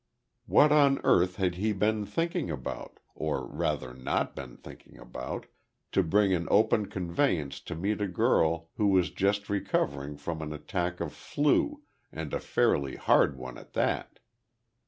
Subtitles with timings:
[0.47, 5.45] What on earth had he been thinking about or rather not been thinking about
[5.91, 10.53] to bring an open conveyance to meet a girl who was just recovering from an
[10.53, 14.17] attack of "flu" and a fairly hard one at that?